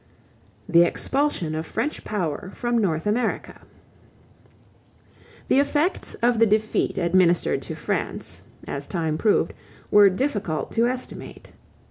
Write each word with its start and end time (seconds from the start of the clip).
=The 0.67 0.81
Expulsion 0.81 1.53
of 1.53 1.63
French 1.67 2.03
Power 2.03 2.49
from 2.55 2.75
North 2.75 3.05
America.= 3.05 3.61
The 5.47 5.59
effects 5.59 6.15
of 6.23 6.39
the 6.39 6.47
defeat 6.47 6.97
administered 6.97 7.61
to 7.61 7.75
France, 7.75 8.41
as 8.67 8.87
time 8.87 9.19
proved, 9.19 9.53
were 9.91 10.09
difficult 10.09 10.71
to 10.71 10.87
estimate. 10.87 11.53